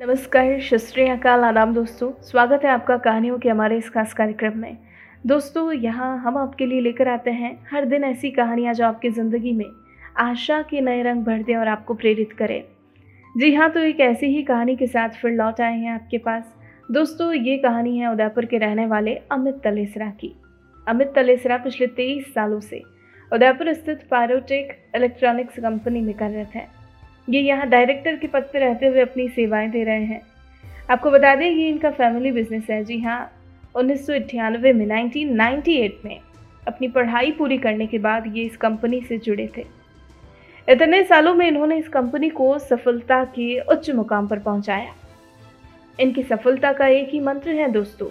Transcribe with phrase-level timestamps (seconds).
[0.00, 4.76] नमस्कार शस्त्री अकाल आदाम दोस्तों। स्वागत है आपका कहानियों के हमारे इस खास कार्यक्रम में।
[5.24, 9.52] दोस्तों, यहाँ हम आपके लिए लेकर आते हैं हर दिन ऐसी कहानियाँ जो आपकी ज़िंदगी
[9.52, 9.66] में
[10.18, 12.62] आशा के नए रंग भर दें और आपको प्रेरित करें।
[13.34, 16.54] जी हाँ तो एक ऐसी ही कहानी के साथ फिर लौट आए हैं आपके पास।
[16.88, 20.34] दोस्तों, ये कहानी है उदयपुर के रहने वाले अमित तलेसरा की।
[20.86, 22.82] अमित तलेसरा पिछले तेईस सालों से
[23.32, 26.68] उदयपुर स्थित पायरोटेक इलेक्ट्रॉनिक्स कंपनी में कार्यरत हैं।
[27.30, 30.20] ये यहाँ डायरेक्टर के पद पर रहते हुए अपनी सेवाएँ दे रहे हैं।
[30.90, 33.32] आपको बता दें, ये इनका फैमिली बिज़नेस है। जी हाँ
[33.74, 36.20] उन्नीस सौ अट्ठानवे में 1998 में
[36.68, 39.64] अपनी पढ़ाई पूरी करने के बाद ये इस कंपनी से जुड़े थे।
[40.68, 44.94] इतने सालों में इन्होंने इस कंपनी को सफलता के उच्च मुकाम पर पहुँचाया।
[46.00, 48.06] इनकी सफलता का एक ही मंत्र है, दोस्तों,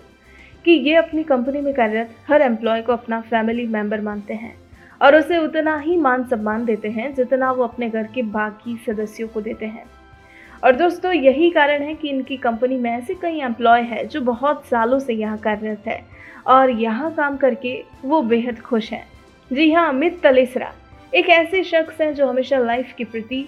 [0.65, 4.68] कि ये अपनी कंपनी में कार्यरत हर एम्प्लॉय को अपना फैमिली मेंबर मानते हैं।
[5.01, 9.27] और उसे उतना ही मान सम्मान देते हैं जितना वो अपने घर के बाकी सदस्यों
[9.27, 9.83] को देते हैं।
[10.63, 14.65] और दोस्तों, यही कारण है कि इनकी कंपनी में ऐसे कई एम्प्लॉय है जो बहुत
[14.65, 16.01] सालों से यहाँ कार्यरत है
[16.47, 19.05] और यहाँ काम करके वो बेहद खुश हैं।
[19.51, 20.71] जी हाँ अमित तलेसरा,
[21.13, 23.47] एक ऐसे शख्स हैं जो हमेशा लाइफ के प्रति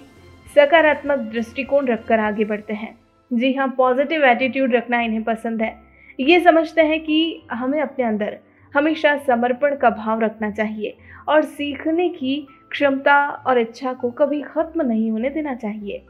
[0.56, 2.94] सकारात्मक दृष्टिकोण रखकर आगे बढ़ते हैं।
[3.30, 5.74] जी हाँ पॉजिटिव एटीट्यूड रखना इन्हें पसंद है।
[6.18, 8.38] ये समझते हैं कि हमें अपने अंदर
[8.74, 10.96] हमेशा समर्पण का भाव रखना चाहिए
[11.28, 12.36] और सीखने की
[12.70, 16.04] क्षमता और इच्छा को कभी ख़त्म नहीं होने देना चाहिए।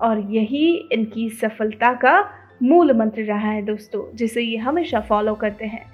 [0.00, 2.18] और यही इनकी सफलता का
[2.62, 5.84] मूल मंत्र रहा है दोस्तों, जिसे ये हमेशा फॉलो करते हैं।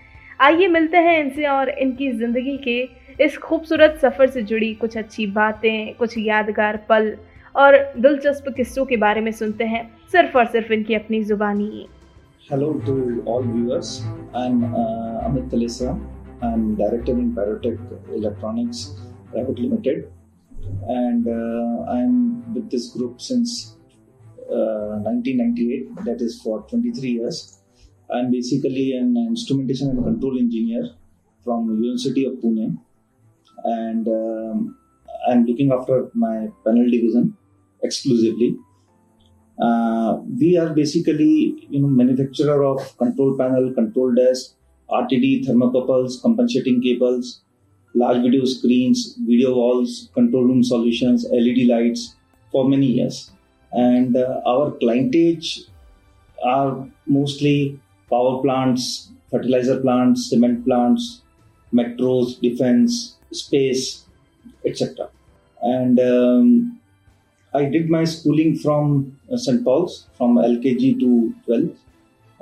[0.40, 2.78] आइए मिलते हैं इनसे और इनकी ज़िंदगी के
[3.24, 7.16] इस खूबसूरत सफ़र से जुड़ी कुछ अच्छी बातें, कुछ यादगार पल
[7.54, 9.82] और दिलचस्प किस्सों के बारे में सुनते हैं।
[10.12, 11.86] सिर्फ़ और सिर्फ़ इनकी अपनी ज़ुबानी।
[12.50, 14.02] Hello to all viewers.
[14.34, 15.90] I'm uh, Amit Talesra.
[16.42, 17.78] I'm director in Pyrotech
[18.12, 18.96] Electronics
[19.30, 20.12] Private Limited,
[20.88, 23.76] and uh, I'm with this group since
[24.50, 26.04] uh, 1998.
[26.06, 27.60] That is for 23 years.
[28.12, 30.90] I'm basically an instrumentation and control engineer
[31.44, 32.78] from University of Pune,
[33.62, 34.76] and um,
[35.28, 37.36] I'm looking after my panel division
[37.84, 38.56] exclusively.
[39.60, 44.54] Uh, we are basically you know manufacturer of control panel, control desk,
[44.90, 47.42] RTD thermocouples, compensating cables,
[47.94, 52.14] large video screens, video walls, control room solutions, LED lights
[52.50, 53.30] for many years.
[53.72, 55.68] And uh, our clientage
[56.44, 57.78] are mostly
[58.10, 61.22] power plants, fertilizer plants, cement plants,
[61.72, 64.04] metros, defense, space,
[64.64, 65.08] etc.
[65.62, 66.80] And um,
[67.54, 69.64] I did my schooling from St.
[69.64, 71.76] Paul's from LKG to 12th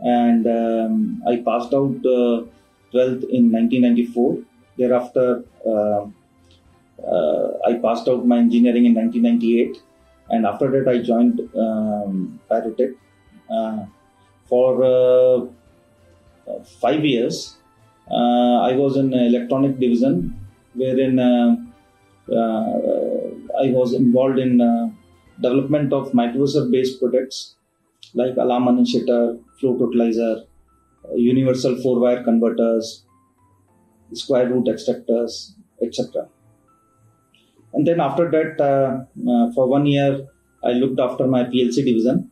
[0.01, 2.45] and um, I passed out uh,
[2.93, 4.39] 12th in 1994.
[4.77, 6.07] Thereafter, uh,
[7.05, 9.83] uh, I passed out my engineering in 1998,
[10.31, 12.95] and after that, I joined um, Pyrotech
[13.51, 13.87] uh,
[14.47, 15.47] for uh,
[16.81, 17.57] five years.
[18.11, 20.39] Uh, I was in electronic division,
[20.75, 21.67] wherein I
[23.71, 24.97] was involved in
[25.41, 27.57] development of microprocessor-based products
[28.15, 30.45] like alarm initiator, flow totalizer,
[31.05, 33.05] uh, universal four wire converters,
[34.13, 36.29] square root extractors, etc.
[37.73, 40.27] And then after that, uh, uh, for one year,
[40.65, 42.31] I looked after my PLC division.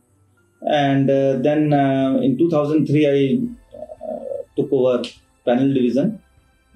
[0.61, 5.03] And uh, then uh, in 2003, I uh, took over
[5.45, 6.21] panel division.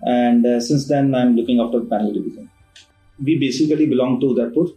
[0.03, 2.49] And since then, I'm looking after panel division.
[3.23, 4.67] We basically belong to Udaipur.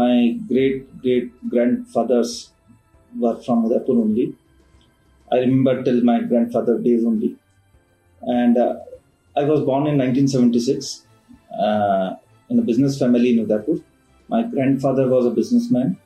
[0.00, 2.52] My great great grandfathers
[3.24, 4.26] were from Udaipur only
[5.34, 7.36] I remember till my grandfather days only.
[8.22, 8.76] And uh,
[9.36, 11.06] I was born in 1976
[11.58, 12.14] uh,
[12.50, 13.80] in a business family in Udaipur.
[14.28, 15.98] My grandfather was a businessman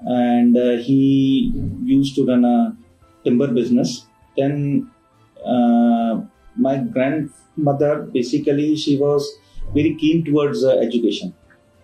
[0.00, 1.52] and uh, he
[1.84, 2.76] used to run a
[3.24, 4.06] timber business.
[4.36, 4.90] Then
[5.44, 6.20] uh,
[6.56, 9.28] my grandmother basically she was
[9.74, 11.34] very keen towards uh, education.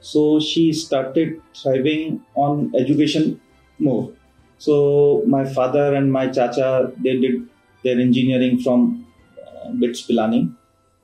[0.00, 3.40] So she started thriving on education
[3.78, 4.12] more.
[4.58, 7.48] So my father and my chacha they did
[7.84, 9.06] their engineering from
[9.40, 10.52] uh, BITS Pilani,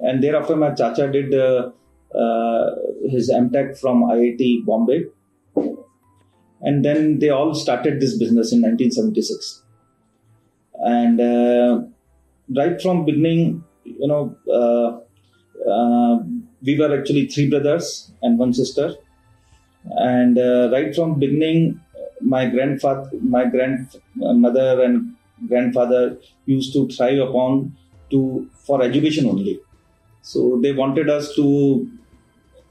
[0.00, 1.70] and thereafter my chacha did uh,
[2.14, 2.70] uh,
[3.08, 5.04] his MTech from IIT Bombay,
[6.62, 9.62] and then they all started this business in 1976.
[10.74, 11.82] And uh,
[12.54, 16.18] right from beginning, you know, uh, uh,
[16.64, 18.94] we were actually three brothers and one sister,
[19.84, 20.36] and
[20.72, 21.80] right from beginning
[22.20, 25.14] my grandfather, my grandmother and
[25.48, 26.16] grandfather
[26.46, 27.76] used to thrive upon
[28.10, 29.60] to for education only.
[30.22, 31.90] So they wanted us to,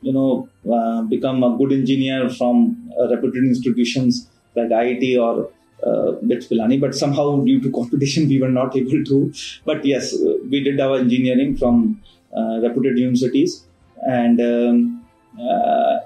[0.02, 5.50] you know, uh, become a good engineer from uh, reputed institutions like IIT or
[5.86, 9.34] uh, bits Pilani, but somehow due to competition we were not able to.
[9.66, 10.16] But yes,
[10.50, 12.02] we did our engineering from
[12.36, 13.66] uh, reputed universities,
[14.08, 15.06] and um,
[15.40, 16.00] uh,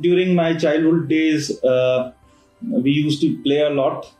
[0.00, 2.12] during my childhood days, uh,
[2.62, 4.12] we used to play a lot.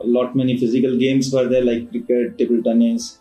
[0.00, 3.18] A lot many physical games were there like cricket, table tennis,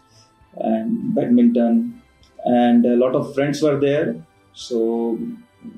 [0.55, 2.01] and badminton,
[2.45, 4.15] and a lot of friends were there.
[4.53, 5.17] So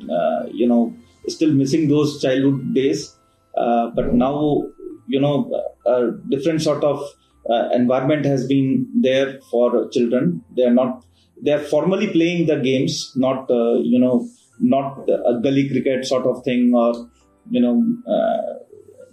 [0.10, 0.96] uh, you know,
[1.28, 3.16] still missing those childhood days.
[3.56, 4.64] Uh, but now
[5.08, 5.52] you know
[5.86, 7.04] a different sort of
[7.50, 11.04] uh, environment has been there for children they are not
[11.42, 14.28] they are formally playing the games not uh, you know
[14.60, 17.10] not a gully cricket sort of thing or
[17.50, 17.76] you know
[18.08, 18.64] uh,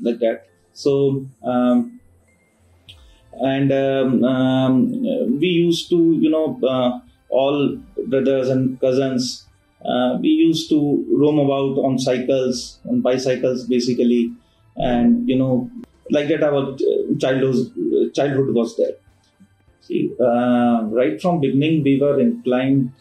[0.00, 0.46] like that.
[0.72, 2.00] So um,
[3.32, 7.76] and um, um, we used to you know uh, all
[8.06, 9.46] brothers and cousins
[9.84, 14.32] uh, we used to roam about on cycles on bicycles basically.
[14.76, 15.70] And you know
[16.11, 16.76] like that our
[17.19, 18.94] childhood childhood was there
[19.81, 22.93] see uh, right from beginning we were inclined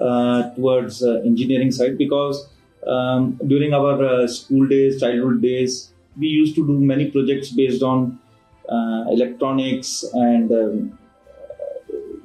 [0.00, 2.48] uh, towards uh, engineering side because
[2.86, 7.82] um, during our uh, school days childhood days we used to do many projects based
[7.82, 8.18] on
[8.68, 10.98] uh, electronics and um,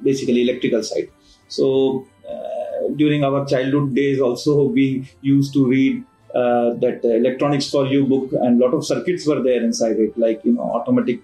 [0.02, 1.08] basically electrical side.
[1.48, 6.04] So uh, during our childhood days also we used to read
[6.34, 10.40] uh, that electronics for you book and lot of circuits were there inside it like
[10.44, 11.20] you know automatic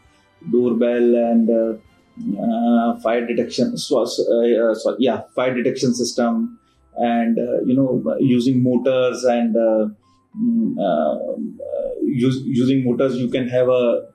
[0.50, 1.74] doorbell and uh,
[2.40, 6.58] uh, fire detection so, uh, so, yeah fire detection system
[6.96, 11.48] and uh, you know using motors and mm,
[12.02, 14.06] use, using motors you can have a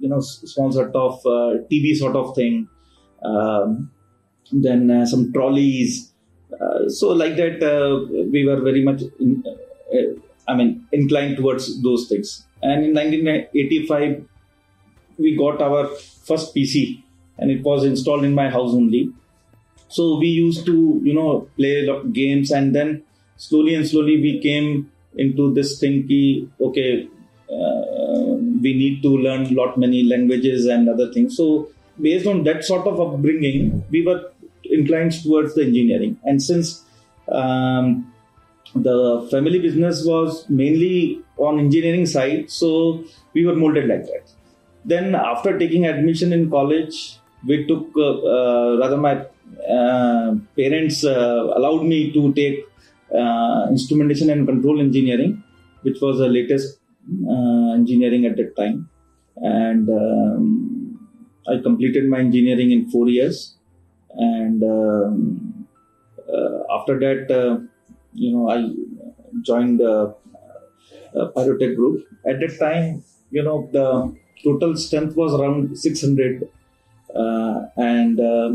[0.00, 1.22] you know small sort of
[1.70, 2.68] tv sort of thing.
[3.22, 3.90] Um,
[4.50, 6.12] then some trolleys.
[6.88, 9.44] So like that we were very much in,
[9.92, 12.46] uh, I mean, inclined towards those things.
[12.62, 14.24] And in 1985,
[15.18, 15.86] we got our
[16.26, 17.02] first PC,
[17.40, 19.10] and it was installed in my house only.
[19.88, 23.02] So we used to, you know, play games, and then
[23.36, 26.08] slowly and slowly we came into this thing.
[26.60, 27.08] Okay,
[27.52, 31.36] uh, we need to learn lot many languages and other things.
[31.36, 31.70] So
[32.00, 34.30] based on that sort of upbringing, we were
[34.64, 36.84] inclined towards the engineering, and since
[37.28, 38.12] um,
[38.74, 43.02] the family business was mainly on engineering side so
[43.32, 44.30] we were molded like that
[44.84, 49.14] then after taking admission in college we took uh, uh, rather my
[49.76, 52.58] uh, parents uh, allowed me to take
[53.20, 55.42] uh, instrumentation and control engineering
[55.82, 56.78] which was the latest
[57.32, 58.88] uh, engineering at that time
[59.36, 60.44] and um,
[61.48, 63.56] i completed my engineering in 4 years
[64.32, 65.66] and um,
[66.76, 67.22] after that
[68.12, 68.70] you know, I
[69.42, 70.14] joined the
[71.16, 72.06] uh, Pyrotech group.
[72.26, 76.48] At that time, you know, the total strength was around 600.
[77.14, 78.52] Uh, and uh,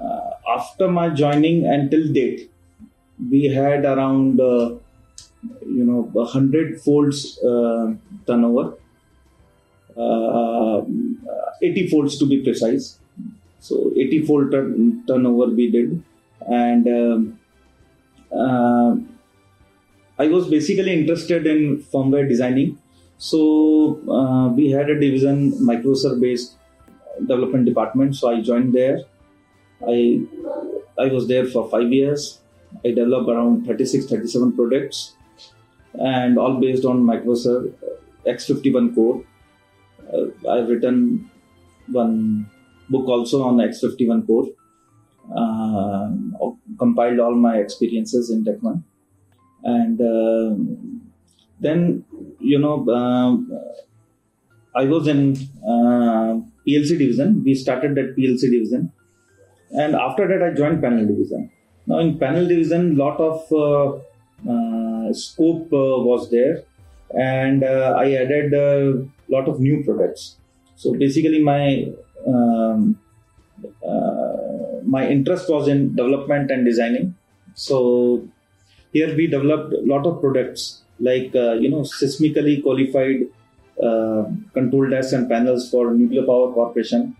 [0.00, 2.50] uh, after my joining until date,
[3.30, 4.74] we had around, uh,
[5.66, 7.38] you know, 100 folds
[8.26, 8.74] turnover.
[11.62, 12.98] 80 folds to be precise.
[13.60, 16.02] So 80 fold turn- turnover we did.
[16.46, 17.38] And um,
[18.30, 18.96] uh,
[20.18, 22.78] I was basically interested in firmware designing.
[23.18, 26.56] So uh, we had a division, microprocessor based
[27.20, 28.16] development department.
[28.16, 29.00] So I joined there.
[29.86, 30.22] I
[30.98, 32.40] I was there for five years.
[32.84, 35.14] I developed around 36, 37 products,
[35.94, 37.72] and all based on microprocessor
[38.26, 39.24] X51 core.
[40.12, 41.30] Uh, I've written
[41.86, 42.50] one
[42.90, 44.46] book also on X51 core
[45.32, 46.10] uh,
[46.78, 48.82] compiled all my experiences in Techman.
[49.62, 50.54] And uh,
[51.60, 52.04] then,
[52.38, 55.83] you know, uh, I was in uh,
[56.66, 57.42] PLC division.
[57.44, 58.92] We started that PLC division.
[59.70, 61.50] And after that, I joined panel division.
[61.86, 66.62] Now, in panel division, lot of uh, uh, scope was there.
[67.16, 70.36] And I added a lot of new products.
[70.76, 71.92] So basically, my
[72.26, 72.98] um,
[74.84, 77.14] my interest was in development and designing.
[77.54, 78.26] So
[78.92, 83.26] here we developed a lot of products like uh, you know seismically qualified uh,
[83.78, 87.16] control desks and panels for nuclear power corporation.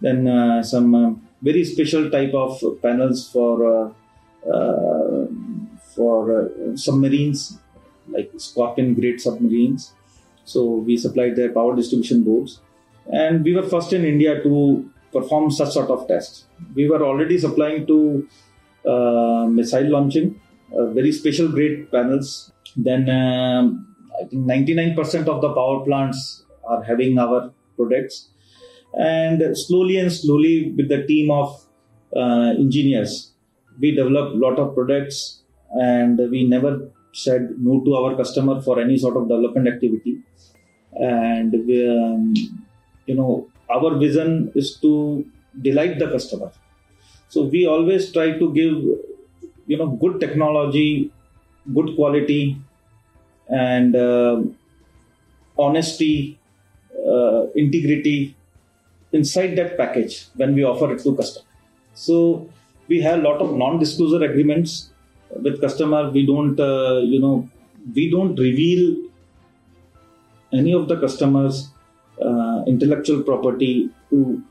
[0.00, 1.10] Then uh, some uh,
[1.42, 5.26] very special type of panels for uh, uh,
[5.94, 7.58] for submarines
[8.08, 9.92] like Scorpion grade submarines.
[10.44, 12.60] So we supplied their power distribution boards,
[13.12, 16.46] and we were first in India to perform such sort of tests.
[16.74, 18.28] We were already supplying to
[18.84, 20.40] uh, missile launching,
[20.76, 22.50] uh, very special grade panels.
[22.76, 28.28] Then um, I think 99% of the power plants are having our products.
[28.94, 31.64] And slowly and slowly, with the team of
[32.14, 33.32] uh, engineers,
[33.80, 38.80] we develop a lot of products and we never said no to our customer for
[38.80, 40.18] any sort of development activity.
[40.92, 42.34] And we, um,
[43.06, 45.24] you know, our vision is to
[45.60, 46.52] delight the customer.
[47.28, 48.74] So we always try to give,
[49.66, 51.10] you know, good technology,
[51.72, 52.60] good quality,
[53.52, 54.42] and uh,
[55.58, 56.38] honesty,
[57.06, 58.34] uh, integrity
[59.12, 61.46] inside that package when we offer it to customer.
[61.94, 62.48] So
[62.88, 64.90] we have a lot of non-disclosure agreements
[65.30, 66.10] with customer.
[66.10, 67.48] We don't, uh, you know,
[67.94, 68.96] we don't reveal
[70.52, 71.70] any of the customers'
[72.24, 74.42] uh, intellectual property to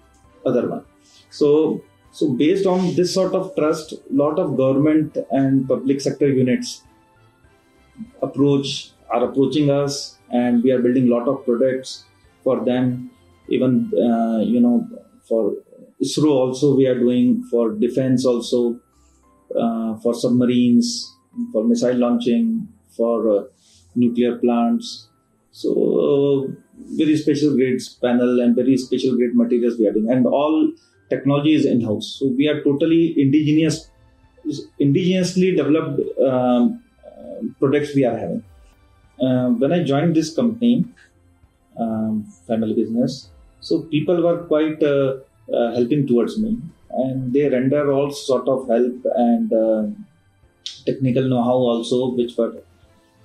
[0.45, 0.83] other one.
[1.29, 1.81] So,
[2.11, 6.83] so based on this sort of trust, lot of government and public sector units
[8.21, 12.05] approach are approaching us, and we are building a lot of products
[12.43, 13.11] for them.
[13.49, 14.87] Even uh, you know
[15.27, 15.53] for
[16.01, 18.79] ISRO also we are doing for defense also
[19.59, 21.13] uh, for submarines,
[21.51, 23.43] for missile launching, for uh,
[23.95, 25.07] nuclear plants.
[25.51, 26.53] So
[26.97, 30.71] very special grades panel and very special grade materials we are doing, and all
[31.09, 32.17] technology is in house.
[32.19, 33.89] So we are totally indigenous,
[34.79, 36.80] indigenously developed um,
[37.59, 38.43] products we are having.
[39.19, 40.85] Uh, when I joined this company,
[41.77, 43.29] um, family business,
[43.59, 45.17] so people were quite uh,
[45.53, 46.57] uh, helping towards me
[46.91, 49.83] and they render all sort of help and uh,
[50.85, 52.53] technical know-how also which were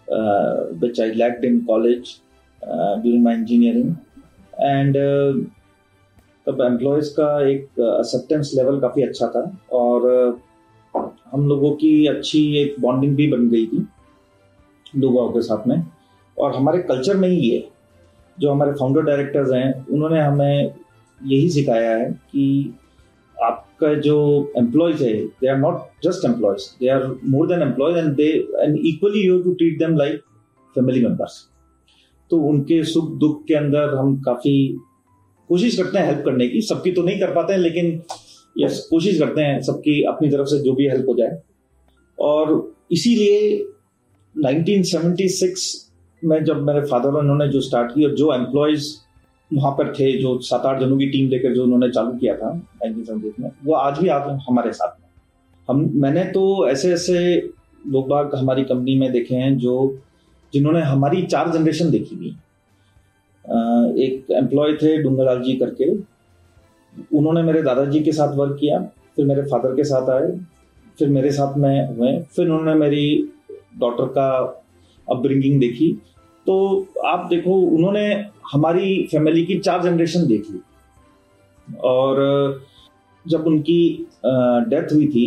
[0.08, 2.20] uh, which I lacked in college
[2.62, 3.98] uh, during my engineering
[4.58, 5.32] and uh,
[6.48, 9.40] तब employees का एक acceptance level काफ़ी अच्छा था
[9.78, 10.04] और
[11.32, 13.86] हम लोगों की अच्छी एक बॉन्डिंग भी बन गई थी
[14.92, 15.82] लोगों के साथ में।
[16.38, 17.68] और हमारे कल्चर में ही ये,
[18.38, 20.74] जो हमारे फाउंडर डायरेक्टर्स हैं, उन्होंने हमें
[21.20, 22.74] यही सिखाया है कि
[23.36, 24.16] आपका जो
[24.58, 28.28] एम्प्लॉयज़ है they are not just employees they are more than employees and they
[28.62, 30.20] and equally you to treat them like
[30.74, 31.46] family members
[32.30, 34.56] तो उनके सुख दुख के अंदर हम काफ़ी
[35.48, 38.02] कोशिश करते हैं हेल्प करने की। सबकी तो नहीं कर पाते हैं, लेकिन
[38.58, 41.38] यस कोशिश करते हैं सबकी अपनी तरफ़ से जो भी हेल्प हो जाए।
[42.18, 43.58] और इसीलिए
[44.36, 48.94] 1976 में जब मेरे फादर उन्होंने जो स्टार्ट किया जो एम्प्लॉयज़
[49.50, 52.52] वहाँ पर थे, जो सात आठ जनों की टीम लेकर जो उन्होंने चालू किया था,
[52.54, 55.06] नाइनटीन में, वो आज भी आप हमारे साथ में
[55.68, 57.36] हम, मैंने तो ऐसे ऐसे
[57.86, 59.98] लोग बाग हमारी कंपनी में देखे हैं जो,
[60.52, 62.36] जिन्होंने हमारी चार जनरेशन देखी हुई
[64.04, 65.90] एक एम्प्लॉय थे डूंगरलाल जी करके।
[67.18, 68.78] उन्होंने मेरे दादाजी के साथ वर्क किया,
[69.16, 70.30] फिर मेरे फादर के साथ आए,
[70.98, 73.32] फिर मेरे साथ में हुए, फिर उन्होंने मेरी
[73.78, 74.28] डॉटर का
[75.06, 75.92] अपब्रिंगिंग देखी
[76.46, 76.54] तो
[77.06, 78.06] आप देखो, उन्होंने
[78.52, 80.60] हमारी फैमिली की चार जनरेशन देख ली।
[81.84, 82.62] और,
[83.26, 84.06] जब उनकी
[84.70, 85.26] डेथ हुई थी,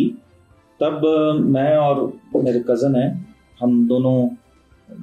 [0.80, 1.02] तब,
[1.46, 4.28] मैं और मेरे कज़न हैं, हम दोनों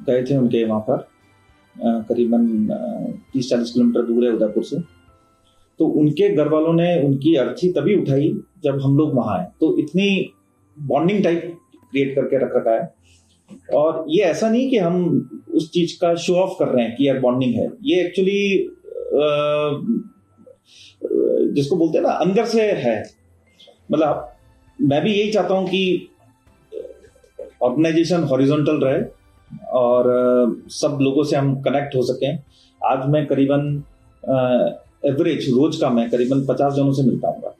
[0.08, 1.08] गए थे उनके वहाँ पर
[2.10, 2.48] करीबन
[3.34, 4.80] तीस चालीस किलोमीटर दूर है उदयपुर से।
[5.80, 9.78] तो उनके घर वालों ने उनकी अर्थी तभी उठाई, जब हम लोग वहाँ आए। तो
[9.78, 10.34] इतनी
[10.78, 11.58] बॉन्डिंग टाइप
[11.92, 12.94] क्रिएट करके रख रखा है।
[13.76, 17.08] और ये ऐसा नहीं कि हम उस चीज़ का शो ऑफ़ कर रहे हैं कि
[17.08, 18.70] यार बॉन्डिंग है। ये एक्चुअली
[21.54, 23.04] जिसको बोलते हैं ना, अंदर से है।
[23.92, 24.34] मतलब
[24.80, 26.10] मैं भी यही चाहता हूँ कि
[27.64, 29.02] ऑर्गेनाइजेशन हॉरिजॉन्टल रहे
[29.74, 32.38] और सब लोगों से हम कनेक्ट हो सकें।
[32.82, 33.84] आज मैं करीबन
[35.06, 37.54] एवरेज रोज का मैं करीबन पचास जनों से मिलता हूँ।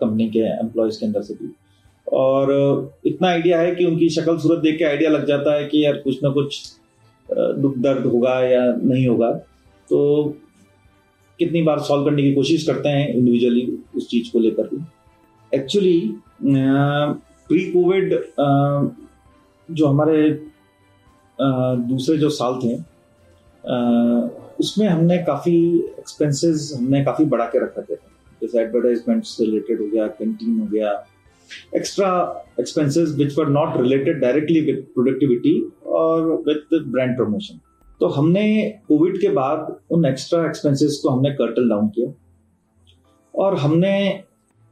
[0.00, 1.54] कंपनी के एम्प्लॉयज़ के अंदर से भी।
[2.12, 2.50] और
[3.06, 5.96] इतना आइडिया है कि उनकी शक्ल सूरत देख के आइडिया लग जाता है कि यार
[5.96, 6.72] कुछ ना कुछ
[7.30, 9.30] दुख दर्द होगा या नहीं होगा।
[9.90, 10.24] तो
[11.38, 14.82] कितनी बार सॉल्व करने की कोशिश करते हैं इंडिविजुअली उस चीज़ को लेकर भी
[15.52, 16.00] एक्चुअली
[16.42, 18.14] प्री कोविड
[19.68, 20.30] जो हमारे
[21.38, 22.74] दूसरे जो साल थे
[24.60, 25.56] उसमें हमने काफ़ी
[25.98, 30.66] एक्सपेंसेस हमने काफ़ी बढ़ा के रख थे। जैसे एडवर्टाइजमेंट से रिलेटेड हो गया कैंटीन हो
[30.66, 30.92] गया
[31.76, 32.10] extra
[32.58, 37.60] expenses which were not related directly with productivity or with the brand promotion.
[38.00, 42.12] तो हमने कोविड के बाद उन एक्स्ट्रा एक्सपेंसेस को हमने कर्टल डाउन किया
[43.34, 44.22] और हमने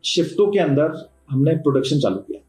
[0.05, 2.41] शिफ्टों के अंदर हमने प्रोडक्शन चालू किया।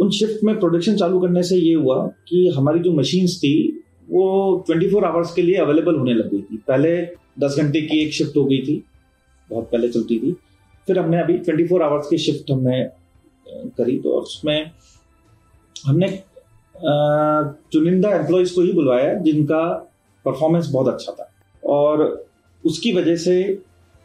[0.00, 4.64] उन शिफ्ट में प्रोडक्शन चालू करने से ये हुआ कि हमारी जो मशीन्स थी, वो
[4.68, 7.06] 24 फोर आवर्स के लिए अवेलेबल होने लग गई थी। पहले
[7.38, 8.84] 10 घंटे की एक शिफ्ट हो गई थी,
[9.50, 10.36] बहुत पहले चलती थी।
[10.86, 12.82] फिर हमने अभी 24 फोर आवर्स की शिफ्ट हमने
[13.48, 14.70] करी तो उसमें
[15.86, 16.08] हमने
[17.72, 19.62] चुनिंदा एम्प्लॉयज़ को ही बुलवाया जिनका
[20.24, 21.30] परफॉर्मेंस बहुत अच्छा था।
[21.62, 22.26] और
[22.64, 23.36] उसकी वजह से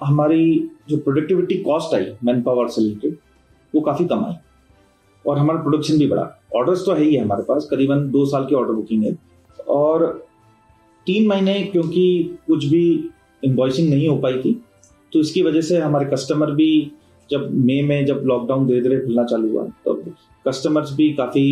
[0.01, 3.17] हमारी जो productivity cost I man power से रिलेटेड
[3.73, 4.33] वो काफ़ी कम आई।
[5.25, 6.23] और हमारा प्रोडक्शन भी बढ़ा।
[6.55, 9.17] ऑर्डर्स तो है ही है हमारे पास, करीबन दो साल की ऑर्डर बुकिंग है।
[9.69, 10.05] और
[11.07, 13.09] तीन महीने क्योंकि कुछ भी
[13.43, 14.53] इन्वॉइसिंग नहीं हो पाई थी
[15.13, 16.91] तो इसकी वजह से हमारे कस्टमर भी
[17.31, 19.93] जब मई में जब लॉकडाउन धीरे धीरे खुलना चालू हुआ तो
[20.45, 21.45] कस्टमर्स भी काफ़ी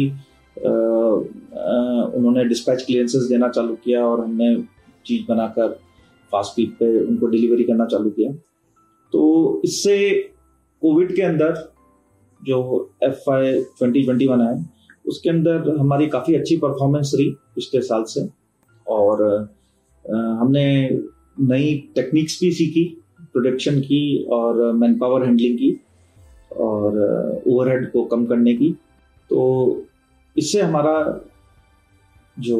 [0.57, 4.55] उन्होंने डिस्पैच क्लियरेंसेस देना चालू किया और हमने
[5.05, 5.67] चीज़ बनाकर
[6.31, 8.31] फास्ट फ़ीड पे उनको डिलीवरी करना चालू किया।
[9.13, 9.97] तो इससे
[10.81, 11.53] कोविड के अंदर
[12.41, 12.57] जो
[13.03, 14.53] F Y twenty twenty one है,
[15.05, 18.27] उसके अंदर हमारी काफ़ी अच्छी परफॉर्मेंस रही पिछले साल से
[18.87, 19.23] और
[20.05, 20.67] हमने
[21.39, 22.85] नई टेक्निक्स भी सीखी।
[23.33, 25.71] प्रोडक्शन की और मैन पावर हैंडलिंग की
[26.57, 26.97] और
[27.47, 28.71] ओवरहेड को कम करने की।
[29.29, 29.41] तो
[30.35, 30.95] इससे हमारा
[32.37, 32.59] जो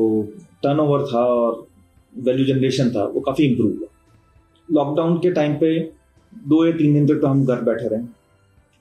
[0.64, 1.66] टर्नओवर था और
[2.14, 3.88] वैल्यू जनरेशन था, वो काफ़ी इम्प्रूव हुआ।
[4.70, 5.78] लॉकडाउन के टाइम पे
[6.34, 8.04] दो या तीन दिन तक तो हम घर बैठे रहे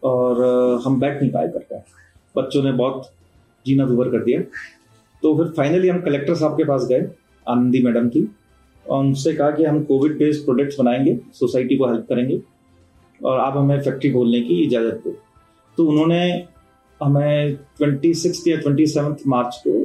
[0.03, 1.77] और हम बैठ नहीं पाए करते
[2.35, 3.11] बच्चों ने बहुत
[3.67, 4.41] जीना दुबर कर दिया।
[5.23, 7.09] तो फिर फाइनली हम कलेक्टर साहब के पास गए,
[7.47, 8.29] आनंदी मैडम थी
[8.89, 12.41] उनसे कहा कि हम कोविड बेस्ड प्रोडक्ट्स बनाएँगे सोसाइटी को हेल्प करेंगे
[13.25, 15.17] और आप हमें फैक्ट्री खोलने की इजाज़त दो।
[15.77, 16.49] तो उन्होंने
[17.03, 18.85] हमें ट्वेंटी सिक्स या ट्वेंटी
[19.27, 19.85] मार्च को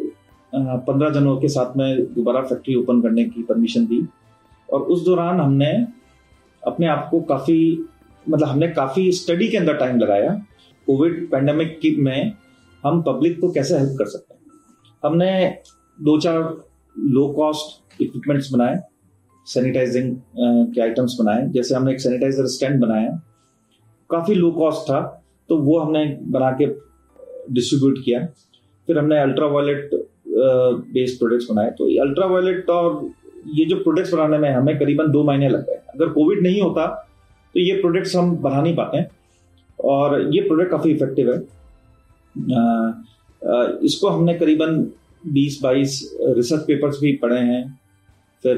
[0.53, 4.07] पंद्रह जनों के साथ में दोबारा फैक्ट्री ओपन करने की परमिशन दी
[4.73, 5.87] और उस दौरान हमने
[6.63, 7.85] अपने आप को काफ़ी
[8.29, 10.45] मतलब हमने काफ़ी स्टडी के अंदर टाइम लगाया।
[10.87, 12.33] कोविड पैंडमिक की में
[12.83, 14.41] हम पब्लिक को कैसे हेल्प कर सकते हैं?
[15.05, 15.57] हमने
[16.01, 16.63] दो चार
[16.99, 18.79] लो कॉस्ट इक्विपमेंट्स बनाए।
[19.47, 20.15] सैनिटाइजिंग
[20.73, 23.19] के आइटम्स बनाए। जैसे हमने एक सैनिटाइजर स्टैंड बनाया,
[24.09, 25.01] काफ़ी लो कॉस्ट था
[25.49, 26.65] तो वो हमने बना के
[27.53, 28.25] डिस्ट्रीब्यूट किया।
[28.87, 29.89] फिर हमने अल्ट्रा वायलेट
[30.27, 33.09] बेस्ड प्रोडक्ट्स बनाए। तो ये अल्ट्रा वायलेट और
[33.55, 36.87] ये जो प्रोडक्ट्स बनाने में हमें करीबन दो महीने लग गए। अगर कोविड नहीं होता
[37.55, 39.05] तो ये प्रोडक्ट्स हम बना नहीं पाते
[39.79, 41.39] और ये प्रोडक्ट काफ़ी इफ़ेक्टिव है।
[43.85, 44.85] इसको हमने करीबन
[45.33, 47.79] 20-22 रिसर्च पेपर्स भी पढ़े हैं।
[48.43, 48.57] फिर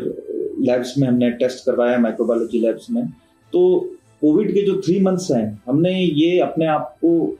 [0.65, 3.07] लैब्स में हमने टेस्ट करवाया माइक्रोबायोलॉजी लैब्स में।
[3.53, 3.79] तो
[4.21, 7.37] कोविड के जो थ्री मंथ्स हैं, हमने ये अपने आप को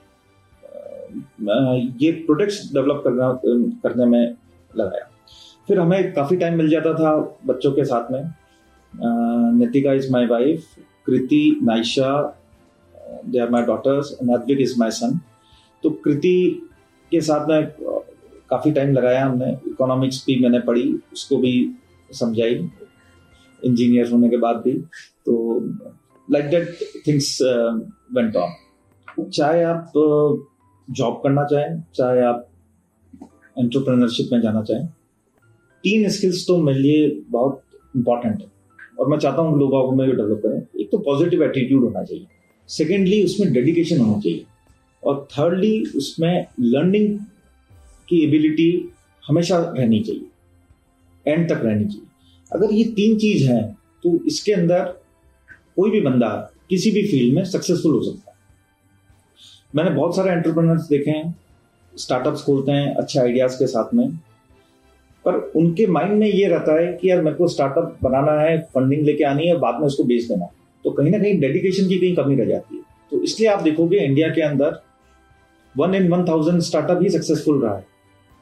[2.01, 3.31] ये प्रोडक्ट्स डेवलप करना,
[3.83, 4.35] करने में
[4.71, 5.09] लगाया।
[5.67, 7.13] फिर हमें काफ़ी टाइम मिल जाता था
[7.45, 8.23] बच्चों के साथ में।
[9.59, 10.65] Nitika is my wife
[11.05, 12.11] Kriti Naisha
[13.25, 15.19] they are my daughters Nadvik is my son
[15.83, 16.38] तो कृति
[17.11, 17.71] के साथ में
[18.49, 20.83] काफ़ी टाइम लगाया हमने। इकोनॉमिक्स भी मैंने पढ़ी,
[21.13, 21.53] उसको भी
[22.09, 22.55] समझाई।
[23.65, 24.73] इंजीनियर होने के बाद भी
[25.25, 25.36] तो
[26.28, 27.38] like that things
[28.15, 29.91] went on चाहे आप
[30.88, 32.47] जॉब करना चाहें, चाहे आप
[33.60, 34.86] एंटरप्रेन्योरशिप में जाना चाहें,
[35.84, 37.62] तीन स्किल्स तो मेरे लिए बहुत
[37.95, 38.47] इंपॉर्टेंट है।
[38.99, 42.25] और मैं चाहता हूँ लोगों को मैं डेवलप करें। एक तो पॉजिटिव एटीट्यूड होना चाहिए।
[42.69, 44.45] सेकेंडली उसमें डेडिकेशन होना चाहिए।
[45.04, 47.17] और थर्डली उसमें लर्निंग
[48.10, 48.69] की एबिलिटी
[49.23, 50.25] हमेशा रहनी चाहिए।
[51.25, 52.05] एंड तक रहनी चाहिए।
[52.51, 53.62] अगर ये तीन चीज़ है
[54.03, 54.84] तो इसके अंदर
[55.75, 56.29] कोई भी बंदा
[56.69, 58.38] किसी भी फ़ील्ड में सक्सेसफुल हो सकता है।
[59.75, 61.36] मैंने बहुत सारे एंटरप्रेनर्स देखे हैं
[61.93, 64.10] स्टार्टअप्स खोलते हैं, अच्छे आइडियाज़ के साथ में।
[65.25, 69.05] पर उनके माइंड में ये रहता है कि यार, मेरे को स्टार्टअप बनाना है फंडिंग
[69.05, 70.45] लेके आनी है, बाद में उसको बेच देना।
[70.86, 72.81] तो कहीं ना कहीं डेडिकेशन की कहीं कमी रह जाती है।
[73.12, 74.81] तो इसलिए आप देखोगे इंडिया के अंदर
[75.75, 77.86] one in one thousand startup he successful रहा है।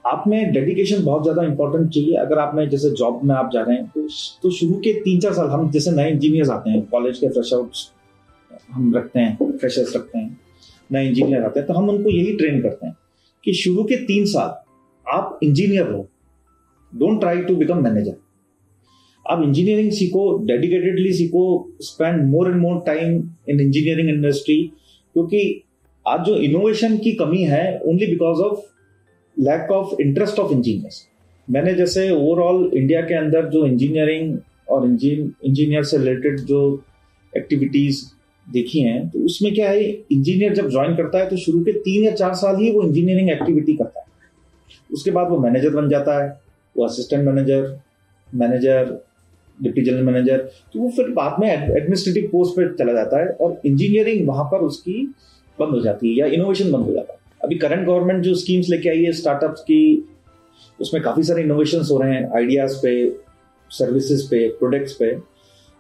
[0.06, 3.62] आप में डेडिकेशन बहुत ज़्यादा इंपॉर्टेंट चाहिए। अगर आप में जैसे जॉब में आप जा
[3.62, 4.08] रहे हैं तो
[4.44, 7.54] तो शुरू के तीन चार साल हम जैसे नए इंजीनियर्स आते हैं कॉलेज के फ्रेश
[7.54, 7.72] आउट
[8.72, 10.38] हम रखते हैं फ्रेशर्स रखते हैं,
[10.90, 12.96] नए इंजीनियर आते हैं तो हम उनको यही ट्रेन करते हैं
[13.44, 14.54] कि शुरू के तीन साल
[15.06, 16.08] आप इंजीनियर हो।
[16.94, 18.16] Don't try to become manager
[19.26, 21.46] आप इंजीनियरिंग सीखो डेडिकेटेडली सीखो
[21.82, 23.16] spend more and more time
[23.50, 24.62] in engineering industry
[25.16, 25.64] क्योंकि
[26.06, 28.62] आज जो इनोवेशन की कमी है only because of
[29.38, 31.06] lack of interest of engineers
[31.48, 34.38] मैंने जैसे ओवरऑल इंडिया के अंदर जो इंजीनियरिंग
[34.70, 36.60] और इंजीनियर से रिलेटेड जो
[37.34, 38.04] एक्टिविटीज़
[38.48, 42.04] देखी हैं तो उसमें क्या है इंजीनियर जब ज्वाइन करता है तो शुरू के तीन
[42.04, 44.06] या चार साल ही वो इंजीनियरिंग एक्टिविटी करता है।
[44.90, 46.30] उसके बाद वो मैनेजर बन जाता है,
[46.76, 47.80] वो assistant manager
[48.30, 49.00] manager
[49.58, 50.38] deputy general manager
[50.74, 54.66] तो वो फिर बाद में एडमिनिस्ट्रेटिव पोस्ट पर चला जाता है और इंजीनियरिंग वहाँ पर
[54.66, 54.94] उसकी
[55.58, 58.70] बंद हो जाती है या इनोवेशन बंद हो जाता है। अभी करंट गवर्नमेंट जो स्कीम्स
[58.70, 60.08] लेके आई है स्टार्टअप्स की,
[60.80, 62.94] उसमें काफ़ी सारे इनोवेशन हो रहे हैं आइडियाज़ पे
[63.72, 65.16] सर्विसेज़ पे प्रोडक्ट्स पे।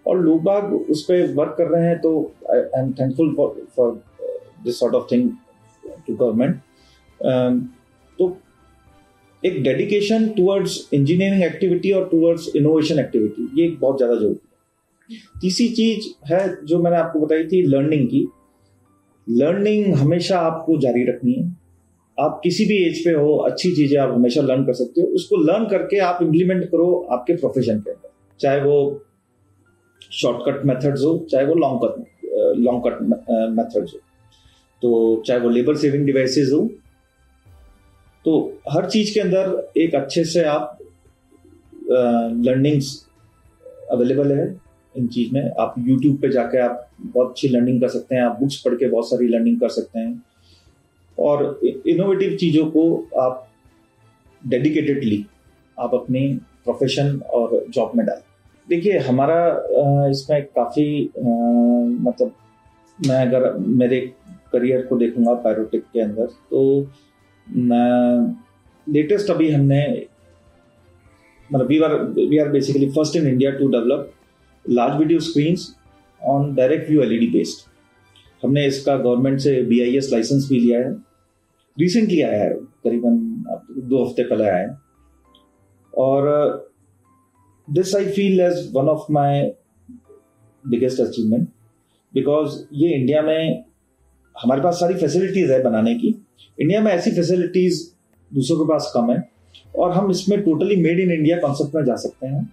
[0.05, 2.11] और लोग बाग उस पर वर्क कर रहे हैं तो
[2.79, 3.33] I'm thankful
[3.75, 4.01] for
[4.65, 5.29] this sort of thing
[6.07, 6.59] to government
[8.19, 8.37] तो
[9.43, 14.39] एक डेडिकेशन टुवर्ड्स इंजीनियरिंग एक्टिविटी और टुवर्ड्स इनोवेशन एक्टिविटी ये बहुत ज़्यादा ज़रूरी
[15.09, 18.25] है। तीसरी चीज़ है जो मैंने आपको बताई थी लर्निंग की।
[19.27, 21.51] लर्निंग हमेशा आपको जारी रखनी है।
[22.17, 25.37] आप किसी भी एज पे हो, अच्छी चीज़ें आप हमेशा लर्न कर सकते हो। उसको
[25.43, 28.09] लर्न करके आप इम्प्लीमेंट करो आपके प्रोफेशन के अंदर।
[28.39, 29.05] चाहे वो
[30.11, 33.01] शॉर्टकट मेथड्स हो, चाहे वो long cut long cut
[33.51, 33.99] methods हो।
[34.81, 36.69] तो चाहे वो लेबर सेविंग डिवाइसेस हो
[38.25, 38.31] तो
[38.71, 40.77] हर चीज़ के अंदर एक अच्छे से आप
[41.89, 42.91] लर्निंग्स
[43.91, 44.45] अवेलेबल है।
[44.97, 48.39] इन चीज़ में। आप यूट्यूब पे जाके आप बहुत अच्छी लर्निंग कर सकते हैं। आप
[48.39, 50.23] बुक्स पढ़ के बहुत सारी लर्निंग कर सकते हैं।
[51.17, 52.83] और इनोवेटिव चीज़ों को
[53.21, 53.47] आप
[54.41, 55.25] डेडिकेटेडली
[55.77, 56.27] आप अपनी
[56.63, 58.21] प्रोफेशन और जॉब में डालें।
[58.67, 62.31] देखिए, हमारा इसमें काफ़ी मतलब
[62.99, 63.99] मैं अगर मेरे
[64.53, 66.61] करियर को देखूँगा पैरोटिक के अंदर तो
[68.87, 69.85] लेटेस्ट अभी हमने
[71.49, 74.11] मतलब we are we are basically first in India to develop
[74.65, 75.55] large video screen
[76.21, 77.69] on direct view LED based
[78.43, 80.91] हमने इसका गवर्नमेंट से बी आई एस लाइसेंस भी लिया है।
[81.77, 82.49] रिसेंटली आया है,
[82.83, 83.17] करीबन
[83.79, 84.77] दो हफ़्ते पहले आया है।
[85.93, 86.71] और
[87.67, 89.41] this I feel as one of my
[90.63, 91.47] biggest achievement
[92.13, 93.63] because ये इंडिया में
[94.35, 96.15] हमारे पास सारी फैसिलिटीज़ है बनाने की।
[96.57, 97.83] इंडिया में ऐसी फैसिलिटीज़
[98.31, 99.21] दूसरों के पास कम है
[99.75, 102.49] और हम इसमें totally made in India concept में जा सकते हैं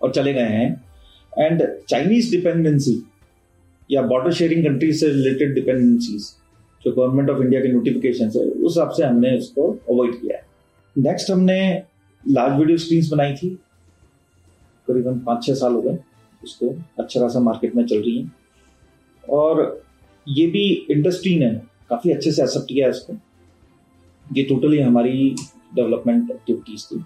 [0.00, 0.89] और चले गए हैं।
[1.32, 3.00] एंड चाइनीज़ डिपेंडेंसी
[3.90, 6.30] या बॉर्डर शेयरिंग कंट्री से रिलेटेड डिपेंडेंसीज
[6.84, 10.48] जो गवर्नमेंट ऑफ़ इंडिया के नोटिफिकेशन है उस हिसाब से हमने उसको अवॉइड किया है
[10.96, 11.60] नेक्स्ट हमने
[12.24, 13.48] लार्ज वीडियो स्क्रीन बनाई थी
[14.88, 15.98] करीबन पाँच छः साल हो गए
[16.42, 18.30] उसको अच्छा खासा मार्केट में चल रही है
[19.24, 19.62] और
[20.26, 21.50] ये भी इंडस्ट्री ने
[21.90, 23.16] काफ़ी अच्छे से एक्सेप्ट किया है इसको
[24.26, 25.34] ये टोटली हमारी
[25.74, 27.04] डेवलपमेंट एक्टिविटीज़ थी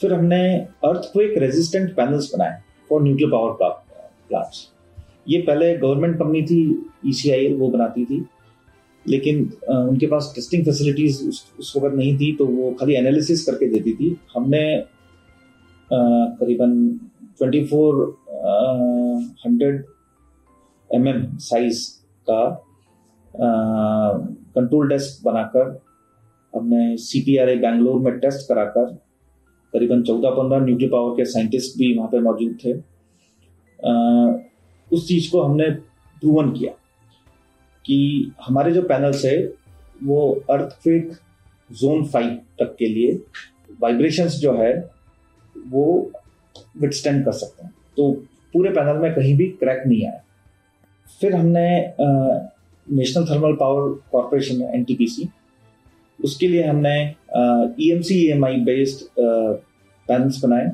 [0.00, 0.42] फिर हमने
[0.84, 3.52] अर्थक्वेक रेजिस्टेंट पैनल्स बनाए फॉर न्यूक्लियर पावर
[4.28, 4.66] प्लांट्स
[5.28, 6.60] ये पहले गवर्नमेंट कंपनी थी
[7.06, 8.24] ई e वो बनाती थी
[9.06, 13.92] लेकिन उनके पास टेस्टिंग फैसिलिटीज़ उस, वक्त नहीं थी तो वो खाली एनालिसिस करके देती
[13.94, 14.62] थी। हमने
[15.90, 16.72] करीबन
[17.38, 18.04] twenty four
[19.44, 19.84] hundred
[20.90, 21.82] M M size
[22.28, 22.42] का
[24.56, 25.80] कंट्रोल डेस्क बनाकर
[26.54, 28.96] हमने C P R A Bangalore में टेस्ट कराकर
[29.72, 32.72] करीबन चौदह पंद्रह न्यूक्लियर पावर के साइंटिस्ट भी वहाँ पे मौजूद थे।
[33.80, 33.92] आ,
[34.90, 35.70] उस चीज़ को हमने
[36.22, 36.72] प्रूवन किया
[37.84, 37.96] कि
[38.42, 39.36] हमारे जो पैनल्स है
[40.04, 41.12] वो अर्थक्वेक
[41.70, 43.12] जोन फाइव तक के लिए
[43.80, 44.72] वाइब्रेशंस जो है
[45.56, 45.84] वो
[46.80, 48.12] विथस्टैंड कर सकते हैं। तो
[48.54, 50.22] पूरे पैनल में कहीं भी क्रैक नहीं आया।
[51.20, 51.68] फिर हमने
[52.86, 55.28] National Thermal Power Corporation NTPC
[56.18, 56.94] उसके लिए हमने
[57.36, 60.70] E M C M I based panels बनाए।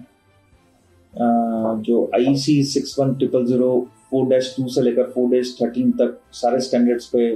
[1.83, 3.71] जो I C six one triple zero
[4.11, 7.35] four dash two से लेकर फोर डैश थर्टीन तक सारे स्टैंडर्ड्स पे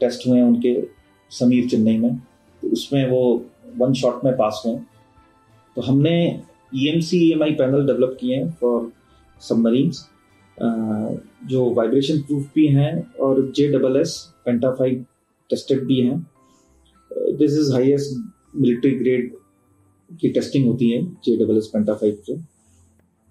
[0.00, 0.74] टेस्ट हुए हैं उनके
[1.30, 3.22] समीर चेन्नई में। तो उसमें वो
[3.78, 4.76] वन शॉट में पास हुए
[5.76, 6.16] तो हमने
[6.74, 8.92] E M C E M I panel develop किए हैं फॉर
[9.40, 10.06] सबमरीन्स
[11.50, 15.04] जो वाइब्रेशन प्रूफ भी हैं और J double S penta five
[15.50, 16.18] tested भी हैं।
[17.10, 18.14] This is highest
[18.55, 19.31] military grade
[20.21, 22.35] की टेस्टिंग होती है जे डबल एस पेंटाफाइव से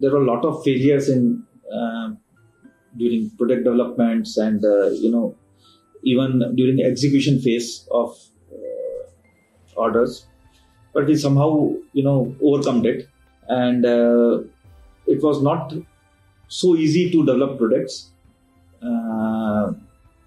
[0.03, 1.37] there are lot of failures in
[2.96, 5.35] during product developments and uh, you know
[6.03, 8.16] even during execution phase of
[8.53, 9.03] uh,
[9.76, 10.26] orders
[10.94, 11.50] but we somehow
[11.92, 13.09] you know overcome it
[13.48, 14.40] and uh,
[15.07, 15.74] it was not
[16.48, 18.11] so easy to develop products
[18.83, 19.72] uh,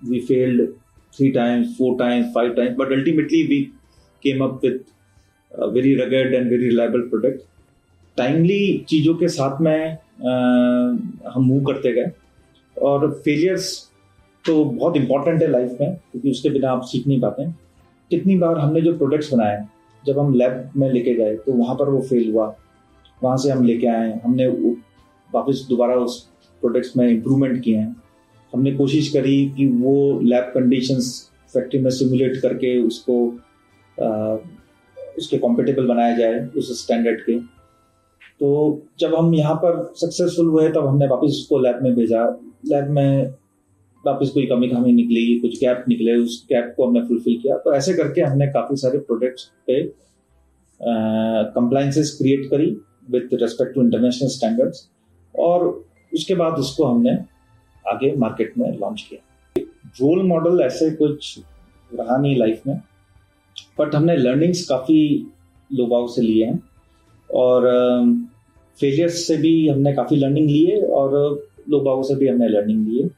[0.10, 0.70] we failed
[1.14, 3.60] three times four times five times but ultimately we
[4.23, 4.81] came up with
[5.53, 7.45] a very rugged and very reliable product.
[8.17, 12.11] Timely चीज़ों के साथ में uh, हम move करते गए।
[12.77, 13.71] और failures
[14.45, 17.47] तो बहुत इंपॉर्टेंट है लाइफ में क्योंकि उसके बिना आप सीख नहीं पाते।
[18.11, 19.67] कितनी बार हमने जो प्रोडक्ट्स बनाए
[20.07, 22.47] जब हम लैब में लेके गए तो वहाँ पर वो फेल हुआ।
[23.23, 24.47] वहाँ से हम लेके आए हमने
[25.31, 26.21] वापस दोबारा उस
[26.63, 27.97] प्रोडक्ट्स में इम्प्रूवमेंट किए। हैं
[28.53, 33.48] हमने कोशिश करी कि वो लैब कंडीशंस फैक्ट्री में सिमुलेट करके उसको आ,
[33.99, 37.39] उसके कॉम्पिटेबल बनाया जाए, उस स्टैंडर्ड के।
[38.41, 38.49] तो
[39.01, 42.25] जब हम यहाँ पर सक्सेसफुल हुए, तब हमने वापस उसको लैब में भेजा।
[42.67, 43.35] लैब में
[44.05, 47.75] वापस कोई कमी खामी निकली, कुछ गैप निकले, उस गैप को हमने फुलफिल किया। तो
[47.75, 49.83] ऐसे करके हमने काफ़ी सारे प्रोडक्ट्स पे
[51.55, 52.67] कंप्लाइंसेस क्रिएट करी
[53.11, 54.89] with respect to international standards
[55.35, 55.67] और
[56.15, 57.17] उसके बाद उसको हमने
[57.85, 59.63] आगे मार्केट में लॉन्च किया।
[60.01, 61.39] रोल मॉडल ऐसे कुछ
[61.91, 62.81] रहा नहीं लाइफ में।
[63.81, 65.01] बट हमने लर्निंग्स काफ़ी
[65.71, 66.63] लोबाव से लिए हैं।
[67.31, 67.67] और
[68.79, 71.15] फेलियर्स से भी हमने काफ़ी लर्निंग ली है और
[71.71, 73.09] लोबाव से भी हमने लर्निंग ली है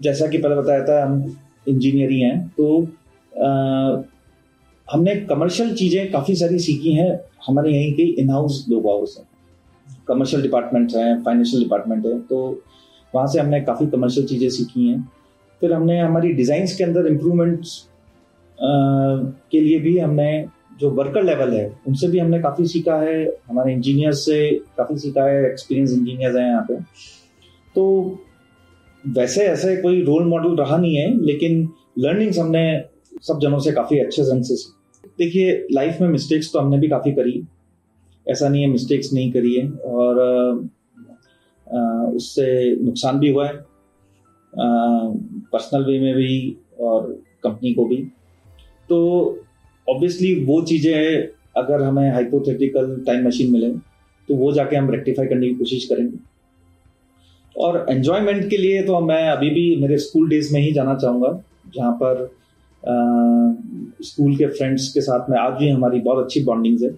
[0.00, 1.36] जैसा कि पहले बताया था हम
[1.68, 2.20] इंजीनियर ही
[2.56, 2.82] तो
[3.32, 4.02] आ,
[4.88, 7.10] हमने कमर्शियल चीज़ें काफ़ी सारी सीखी हैं
[7.46, 9.22] हमारे यहीं के इन हाउस लोबाव से।
[10.08, 12.38] कमर्शियल डिपार्टमेंट हैं फाइनेंशियल डिपार्टमेंट है तो
[13.14, 15.00] वहाँ से हमने काफ़ी कमर्शियल चीज़ें सीखी हैं।
[15.62, 17.76] फिर हमने हमारी डिज़ाइंस के अंदर इम्प्रूवमेंट्स
[18.60, 20.46] के लिए भी हमने
[20.80, 24.38] जो वर्कर लेवल है उनसे भी हमने काफ़ी सीखा है। हमारे इंजीनियर्स से
[24.78, 26.74] काफ़ी सीखा है। एक्सपीरियंस इंजीनियर्स हैं यहाँ पे।
[27.74, 27.84] तो
[29.04, 31.68] वैसे ऐसे कोई रोल मॉडल रहा नहीं है लेकिन
[31.98, 32.64] लर्निंग्स हमने
[33.22, 36.88] सब जनों से काफ़ी अच्छे ढंग से सीखी। देखिए लाइफ में मिस्टेक्स तो हमने भी
[36.88, 37.42] काफ़ी करी।
[38.26, 40.20] ऐसा नहीं है मिस्टेक्स नहीं करी है और
[41.66, 43.52] आ, उससे नुकसान भी हुआ है
[44.52, 47.10] पर्सनल वे में भी और
[47.42, 47.96] कंपनी को भी।
[48.88, 48.98] तो
[49.86, 53.70] ऑब्वियसली वो चीज़ें अगर हमें हाइपोथेटिकल टाइम मशीन मिले
[54.28, 56.18] तो वो जाके हम रेक्टिफाई करने की कोशिश करेंगे।
[57.56, 61.30] और एन्जॉयमेंट के लिए तो मैं अभी भी मेरे स्कूल डेज़ में ही जाना चाहूँगा
[61.76, 62.26] जहाँ पर
[64.02, 66.90] स्कूल के फ्रेंड्स के साथ में आज भी हमारी बहुत अच्छी बॉन्डिंग्स है।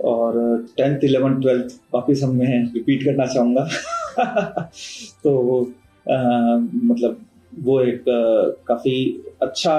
[0.00, 3.68] और टेंथ इलेवन ट्वेल्थ वापिस हम मैं रिपीट करना चाहूँगा।
[5.24, 5.62] तो
[6.06, 7.20] आ, मतलब
[7.58, 8.04] वो एक
[8.68, 8.96] काफ़ी
[9.42, 9.74] अच्छा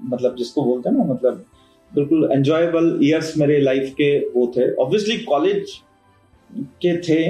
[0.00, 1.44] मतलब जिसको बोलते हैं ना मतलब
[1.92, 5.70] बिल्कुल एंजॉयबल ईयर्स मेरे लाइफ के वो थे। ऑब्वियसली कॉलेज
[6.82, 7.22] के थे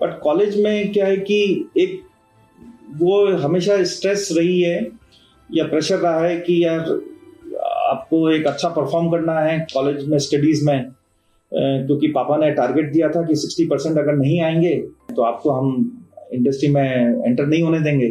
[0.00, 2.00] बट कॉलेज में क्या है कि एक
[2.96, 4.86] वो हमेशा स्ट्रेस रही है,
[5.50, 6.90] या प्रेशर रहा है कि यार
[7.90, 10.90] आपको एक अच्छा परफॉर्म करना है कॉलेज में स्टडीज़ में।
[11.52, 14.74] क्योंकि पापा ने टारगेट दिया था कि 60 परसेंट अगर नहीं आएँगे
[15.16, 15.68] तो आपको हम
[16.32, 18.08] इंडस्ट्री में एंटर नहीं होने देंगे।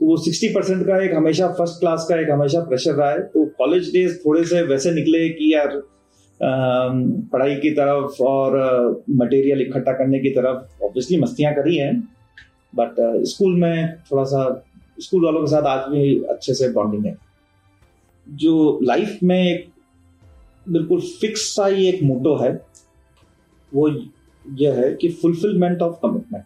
[0.00, 3.20] तो वो 60 परसेंट का एक हमेशा फ़र्स्ट क्लास का एक हमेशा प्रेशर रहा है।
[3.22, 5.80] तो कॉलेज डेज़ थोड़े से वैसे निकले कि यार
[7.32, 8.56] पढ़ाई की तरफ़ और
[9.10, 11.94] मटेरियल इकट्ठा करने की तरफ़ ऑब्वियसली मस्तियाँ करी हैं
[12.72, 14.42] बट स्कूल में थोड़ा सा
[14.98, 17.16] स्कूल वालों के साथ आज भी अच्छे से बॉन्डिंग है।
[18.26, 19.66] जो लाइफ में एक
[20.66, 22.52] बिल्कुल फिक्स सा ही एक मोटो है,
[23.72, 23.88] वो
[24.44, 26.44] यह है कि फुलफिलमेंट ऑफ़ कमिटमेंट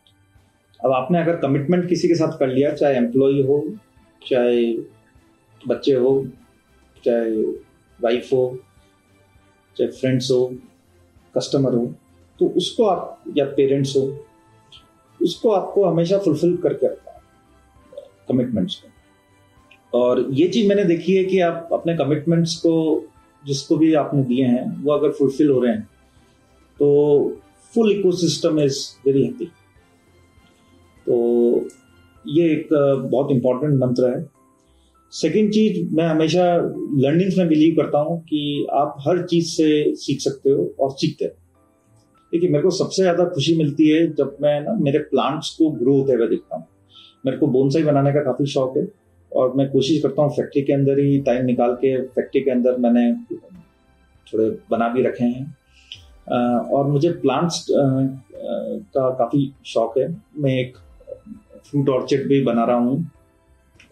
[0.83, 3.65] अब आपने अगर कमिटमेंट किसी के साथ कर लिया, चाहे एम्प्लॉय हो,
[4.23, 4.73] चाहे
[5.61, 6.27] बच्चे हो,
[7.05, 7.43] चाहे
[8.01, 8.59] वाइफ हो,
[9.77, 10.45] चाहे फ्रेंड्स हो
[11.35, 11.87] कस्टमर हो
[12.41, 14.03] तो उसको आप, या पेरेंट्स हो,
[15.21, 21.25] उसको आपको हमेशा फुलफिल करके रखना है कमिटमेंट्स को। और ये चीज़ मैंने देखी है
[21.25, 23.05] कि आप अपने कमिटमेंट्स को,
[23.45, 25.89] जिसको भी आपने दिए हैं, वो अगर फुलफिल हो रहे हैं
[26.79, 27.39] तो
[27.75, 29.51] full ecosystem is very happy
[31.07, 31.69] तो
[32.25, 34.25] ये एक बहुत इंपॉर्टेंट मंत्र है।
[35.13, 36.45] सेकेंड चीज़, मैं हमेशा
[36.97, 41.25] लर्निंग्स में बिलीव करता हूँ कि आप हर चीज़ से सीख सकते हो और सीखते
[41.25, 41.31] हो।
[42.33, 45.97] देखिए, मेरे को सबसे ज़्यादा खुशी मिलती है जब मैं ना, मेरे प्लांट्स को ग्रो
[45.97, 46.67] होते हुए देखता हूँ।
[47.27, 48.87] मेरे को बोनसाई बनाने का काफ़ी शौक है
[49.33, 52.77] और मैं कोशिश करता हूँ फैक्ट्री के अंदर ही टाइम निकाल के फैक्ट्री के अंदर
[52.79, 53.13] मैंने
[54.27, 55.57] थोड़े बना भी रखे हैं।
[56.71, 60.77] और मुझे प्लांट्स का काफ़ी शौक है। मैं एक
[61.71, 63.11] फ्रूट ऑर्चिड भी बना रहा हूँ।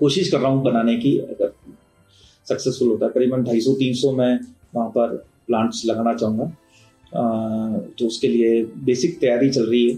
[0.01, 1.53] कोशिश कर रहा हूँ बनाने की अगर
[2.47, 4.39] सक्सेसफुल होता है। करीबन ढाई सौ तीन सौ मैं
[4.75, 6.45] वहाँ पर प्लांट्स लगाना चाहूँगा।
[7.99, 9.97] तो उसके लिए बेसिक तैयारी चल रही है।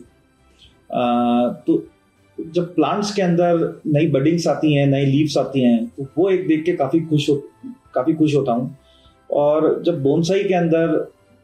[0.90, 1.82] आ, तो
[2.38, 6.46] जब प्लांट्स के अंदर नई बडिंग्स आती हैं नई लीव्स आती हैं तो वो एक
[6.48, 7.34] देख के काफ़ी खुश हो
[7.94, 8.76] काफ़ी खुश होता हूँ।
[9.30, 10.94] और जब बोनसाई के अंदर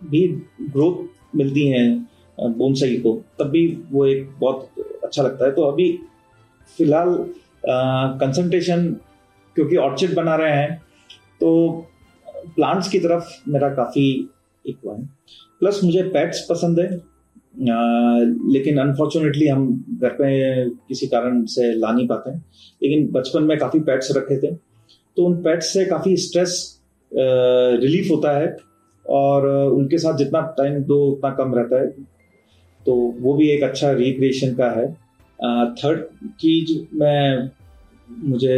[0.00, 0.26] भी
[0.62, 1.84] ग्रोथ मिलती है
[2.38, 4.68] बोनसाई को तब भी वो एक बहुत
[5.04, 5.88] अच्छा लगता है। तो अभी
[6.78, 7.16] फ़िलहाल
[8.20, 8.86] कंसंट्रेशन
[9.56, 10.76] क्योंकि ऑर्चिड बना रहे हैं
[11.40, 11.50] तो
[12.56, 14.08] प्लांट्स की तरफ़ मेरा काफ़ी
[14.64, 15.04] एक है
[15.60, 18.18] प्लस मुझे पेट्स पसंद है आ,
[18.52, 19.68] लेकिन अनफॉर्चुनेटली हम
[20.02, 20.28] घर पे
[20.70, 22.44] किसी कारण से ला नहीं पाते हैं।
[22.82, 24.54] लेकिन बचपन में काफ़ी पेट्स रखे थे
[25.16, 26.58] तो उन पेट्स से काफ़ी स्ट्रेस
[27.12, 28.56] रिलीफ होता है
[29.06, 31.88] और उनके साथ जितना टाइम दो उतना कम रहता है।
[32.86, 34.86] तो वो भी एक अच्छा रिक्रिएशन का है।
[35.40, 36.04] थर्ड
[36.40, 37.50] चीज़ मैं
[38.28, 38.56] मुझे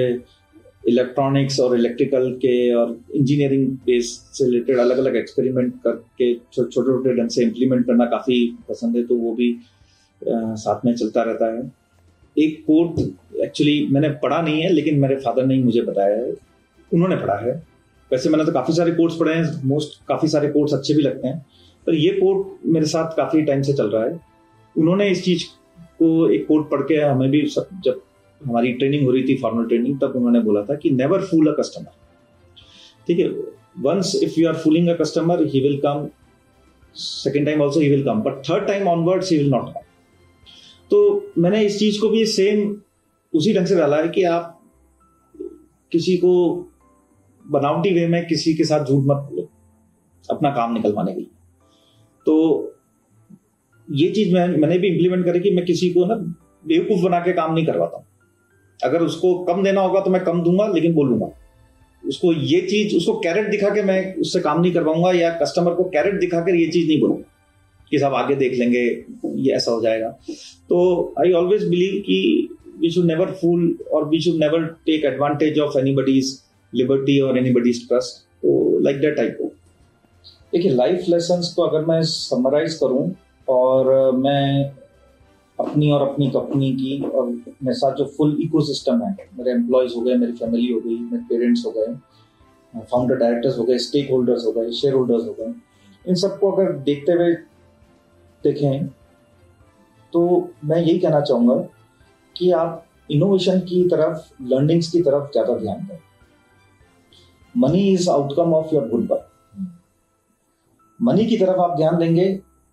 [0.88, 7.14] इलेक्ट्रॉनिक्स और इलेक्ट्रिकल के और इंजीनियरिंग बेस से रिलेटेड अलग अलग एक्सपेरिमेंट करके छोटे छोटे
[7.14, 8.38] ढंग से इम्प्लीमेंट करना काफ़ी
[8.68, 11.70] पसंद है तो वो भी आ, साथ में चलता रहता है।
[12.36, 13.00] एक कोर्ट
[13.40, 16.32] एक्चुअली मैंने पढ़ा नहीं है लेकिन मेरे फादर ने ही मुझे बताया है।
[16.92, 17.52] उन्होंने पढ़ा है।
[18.10, 21.28] वैसे मैंने तो काफ़ी सारे कोर्स पढ़े हैं मोस्ट काफ़ी सारे कोर्स अच्छे भी लगते
[21.28, 21.38] हैं
[21.86, 24.20] पर ये कोर्ट मेरे साथ काफ़ी टाइम से चल रहा है।
[24.76, 25.44] उन्होंने इस चीज़
[25.98, 27.40] को एक कोर्ट पढ़ के हमें भी
[27.84, 28.00] जब
[28.40, 31.56] हमारी ट्रेनिंग हो रही थी फॉर्मल ट्रेनिंग तब उन्होंने बोला था कि नेवर फूल अ
[31.58, 31.92] कस्टमर
[33.06, 33.28] ठीक है
[33.80, 36.08] once if you are fooling a customer he will come
[36.94, 39.80] second time also he will come but third time onwards he will not come
[40.90, 42.76] तो मैंने इस चीज़ को भी सेम
[43.34, 44.54] उसी ढंग से डाला है कि आप
[45.92, 46.32] किसी को
[47.50, 49.48] बनावटी वे में किसी के साथ झूठ मत बोलो,
[50.30, 51.30] अपना काम निकलवाने के लिए।
[52.26, 52.34] तो
[53.88, 56.14] ये चीज़ मैं, मैंने भी इम्प्लीमेंट करी कि मैं किसी को ना
[56.64, 58.04] बेवकूफ़ बना के काम नहीं करवाता
[58.80, 61.30] अगर उसको कम देना होगा तो मैं कम दूँगा, लेकिन बोलूँगा।
[62.04, 65.84] उसको ये चीज़, उसको कैरेट दिखा के मैं उससे काम नहीं करवाऊँगा या कस्टमर को
[65.84, 67.24] कैरेट दिखाकर ये चीज़ नहीं बोलूँगा
[67.92, 68.80] कि सब आगे देख लेंगे,
[69.36, 70.08] ये ऐसा हो जाएगा।
[70.68, 72.48] तो आई ऑलवेज बिलीव कि
[72.80, 76.38] वी शुड नेवर फूल और we should never take advantage of anybody's
[76.72, 79.38] liberty और एनीबडीज ट्रस्ट तो लाइक दैट टाइप
[80.52, 83.08] देखिए लाइफ लेसन को अगर मैं समराइज करूँ
[83.48, 84.64] और मैं
[85.58, 90.00] अपनी और अपनी कंपनी की, और मेरे साथ जो फुल इकोसिस्टम है, मेरे एम्प्लॉयज़ हो
[90.00, 91.94] गए, मेरी फैमिली हो गई, मेरे पेरेंट्स हो गए
[92.82, 95.52] फाउंडर डायरेक्टर्स हो गए स्टेक होल्डर्स हो गए शेयर होल्डर्स हो गए,
[96.04, 97.32] इन सबको अगर देखते हुए
[98.44, 98.86] देखें
[100.12, 100.20] तो
[100.64, 101.54] मैं यही कहना चाहूँगा
[102.36, 105.98] कि आप इनोवेशन की तरफ़ लर्निंग्स की तरफ़ ज़्यादा ध्यान दें।
[107.54, 109.24] Money is outcome of your good work
[111.00, 112.28] money की तरफ़ आप ध्यान देंगे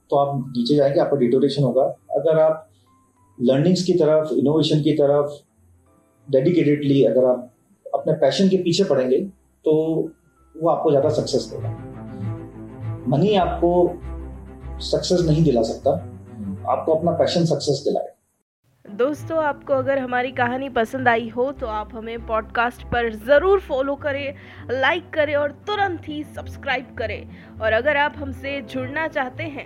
[0.10, 2.70] तो आप नीचे जाएँगे, आपका डिटोरेशन होगा। अगर आप
[3.38, 5.42] लर्निंग्स की तरफ़ इनोवेशन की तरफ़
[6.28, 7.52] डेडिकेटेडली अगर आप
[7.86, 9.20] अपने पैशन के पीछे पड़ेंगे
[9.66, 9.74] तो
[10.56, 11.70] वो आपको ज़्यादा सक्सेस देगा।
[13.08, 13.72] मनी आपको
[14.84, 15.92] सक्सेस नहीं दिला सकता,
[16.70, 18.14] आपको अपना पैशन सक्सेस दिलाए
[18.86, 23.96] दोस्तों, आपको अगर हमारी कहानी पसंद आई हो तो आप हमें पॉडकास्ट पर ज़रूर फॉलो
[23.96, 24.36] करें
[24.72, 29.66] लाइक करें और तुरंत ही सब्सक्राइब करें। और अगर आप हमसे जुड़ना चाहते हैं